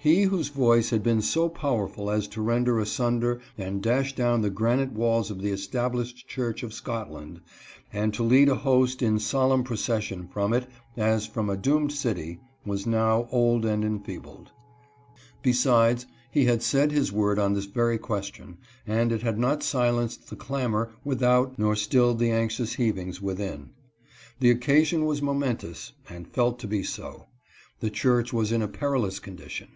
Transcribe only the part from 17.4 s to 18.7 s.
on this very question,